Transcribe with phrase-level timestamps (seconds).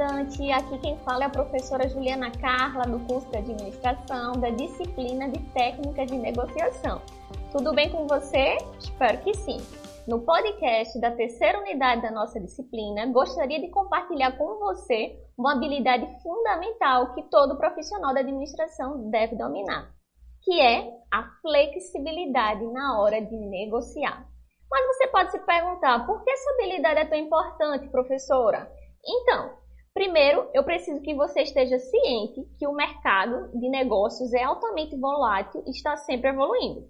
[0.00, 0.50] estudante!
[0.50, 5.38] Aqui quem fala é a professora Juliana Carla, do curso de Administração, da disciplina de
[5.52, 7.02] Técnica de Negociação.
[7.52, 8.56] Tudo bem com você?
[8.78, 9.58] Espero que sim!
[10.08, 16.06] No podcast da terceira unidade da nossa disciplina, gostaria de compartilhar com você uma habilidade
[16.22, 19.90] fundamental que todo profissional da administração deve dominar,
[20.42, 24.26] que é a flexibilidade na hora de negociar.
[24.70, 28.70] Mas você pode se perguntar, por que essa habilidade é tão importante, professora?
[29.04, 29.60] Então,
[29.94, 35.62] primeiro, eu preciso que você esteja ciente que o mercado de negócios é altamente volátil
[35.66, 36.88] e está sempre evoluindo.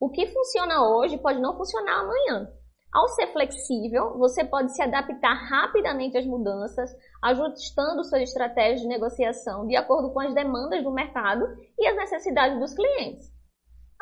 [0.00, 2.48] O que funciona hoje pode não funcionar amanhã.
[2.92, 6.90] Ao ser flexível, você pode se adaptar rapidamente às mudanças,
[7.22, 11.44] ajustando suas estratégias de negociação de acordo com as demandas do mercado
[11.78, 13.30] e as necessidades dos clientes.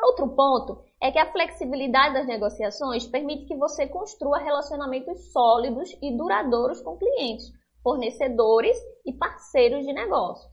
[0.01, 6.15] Outro ponto é que a flexibilidade das negociações permite que você construa relacionamentos sólidos e
[6.15, 7.51] duradouros com clientes,
[7.87, 10.51] fornecedores e parceiros de negócios.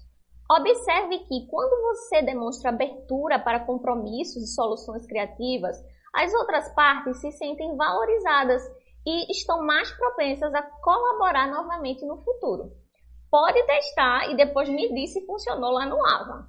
[0.48, 5.77] Observe que quando você demonstra abertura para compromissos e soluções criativas,
[6.14, 8.62] as outras partes se sentem valorizadas
[9.05, 12.70] e estão mais propensas a colaborar novamente no futuro.
[13.28, 16.46] Pode testar e depois me diz se funcionou lá no AVA.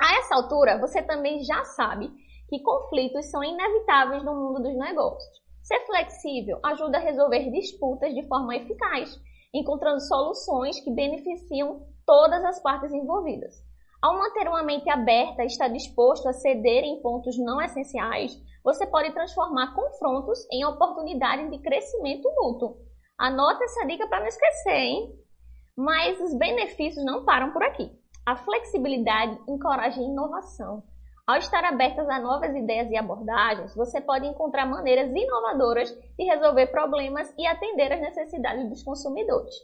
[0.00, 2.08] A essa altura, você também já sabe
[2.48, 5.42] que conflitos são inevitáveis no mundo dos negócios.
[5.60, 9.18] Ser flexível ajuda a resolver disputas de forma eficaz,
[9.54, 13.54] encontrando soluções que beneficiam todas as partes envolvidas.
[14.02, 18.86] Ao manter uma mente aberta e estar disposto a ceder em pontos não essenciais, você
[18.86, 22.76] pode transformar confrontos em oportunidades de crescimento mútuo.
[23.16, 25.18] Anota essa dica para não esquecer, hein?
[25.76, 27.90] Mas os benefícios não param por aqui.
[28.26, 30.82] A flexibilidade encoraja a inovação.
[31.26, 36.66] Ao estar abertas a novas ideias e abordagens, você pode encontrar maneiras inovadoras de resolver
[36.66, 39.54] problemas e atender às necessidades dos consumidores.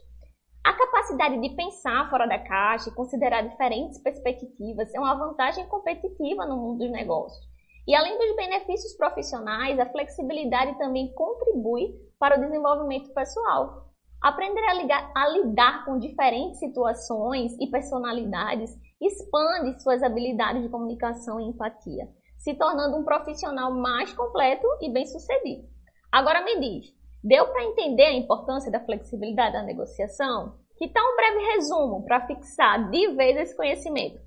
[0.65, 6.47] A capacidade de pensar fora da caixa e considerar diferentes perspectivas é uma vantagem competitiva
[6.47, 7.45] no mundo dos negócios.
[7.87, 13.90] E além dos benefícios profissionais, a flexibilidade também contribui para o desenvolvimento pessoal.
[14.21, 18.69] Aprender a, ligar, a lidar com diferentes situações e personalidades
[19.01, 25.67] expande suas habilidades de comunicação e empatia, se tornando um profissional mais completo e bem-sucedido.
[26.11, 26.93] Agora me diz,
[27.23, 30.55] deu para entender a importância da flexibilidade da negociação?
[30.77, 34.19] Que tal um breve resumo para fixar de vez esse conhecimento?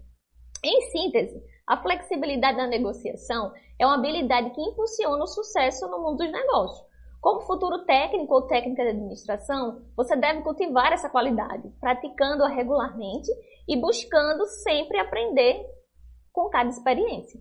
[0.65, 6.19] Em síntese, a flexibilidade da negociação é uma habilidade que impulsiona o sucesso no mundo
[6.19, 6.94] dos negócios.
[7.25, 13.31] Como futuro técnico ou técnica de administração, você deve cultivar essa qualidade, praticando-a regularmente
[13.67, 15.65] e buscando sempre aprender
[16.31, 17.41] com cada experiência.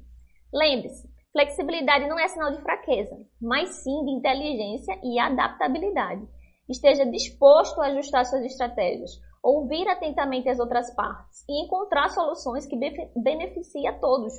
[0.54, 6.26] Lembre-se, flexibilidade não é sinal de fraqueza, mas sim de inteligência e adaptabilidade.
[6.70, 9.12] Esteja disposto a ajustar suas estratégias,
[9.44, 12.80] ouvir atentamente as outras partes e encontrar soluções que
[13.18, 14.32] beneficiem a todos.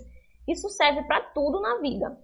[0.48, 2.18] Isso serve para tudo na vida.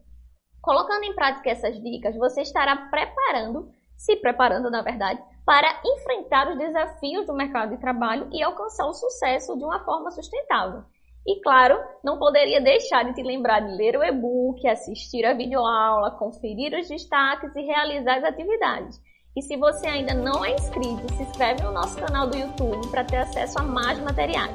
[0.62, 6.58] Colocando em prática essas dicas, você estará preparando, se preparando na verdade, para enfrentar os
[6.58, 10.82] desafios do mercado de trabalho e alcançar o sucesso de uma forma sustentável.
[11.26, 16.12] E claro, não poderia deixar de te lembrar de ler o e-book, assistir a videoaula,
[16.12, 19.00] conferir os destaques e realizar as atividades.
[19.36, 23.04] E se você ainda não é inscrito, se inscreve no nosso canal do YouTube para
[23.04, 24.50] ter acesso a mais materiais.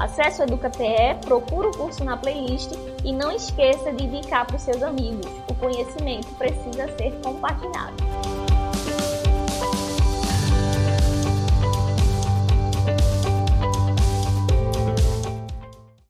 [0.00, 2.72] Acesse o EducaPE, procure o curso na playlist
[3.04, 5.26] e não esqueça de indicar para os seus amigos.
[5.46, 8.09] O conhecimento precisa ser compartilhado.